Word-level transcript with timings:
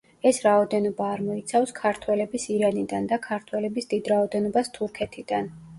ეს 0.27 0.37
რაოდენობა 0.45 1.09
არ 1.17 1.21
მოიცავს, 1.25 1.73
ქართველების 1.81 2.49
ირანიდან 2.57 3.07
და 3.13 3.21
ქართველების 3.29 3.93
დიდ 3.95 4.15
რაოდენობას 4.17 4.79
თურქეთიდან. 4.81 5.55